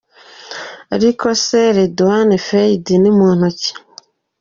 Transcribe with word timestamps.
Ariko 0.95 1.27
se 1.45 1.59
Rédoine 1.77 2.37
Faïd 2.47 2.85
ni 3.01 3.09
muntu 3.17 3.49
ki?. 3.59 3.71